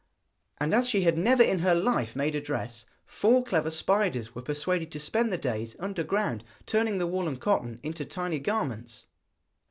[0.59, 4.41] And as she had never in her life made a dress, four clever spiders were
[4.41, 9.05] persuaded to spend the days underground, turning the wool and cotton into tiny garments.